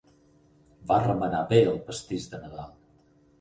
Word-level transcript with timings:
Va 0.91 0.97
remenar 1.03 1.41
bé 1.51 1.59
el 1.73 1.77
pastís 1.91 2.27
de 2.33 2.41
Nadal. 2.47 2.75